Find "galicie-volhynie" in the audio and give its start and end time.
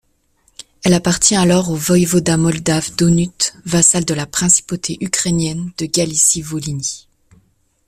5.85-7.07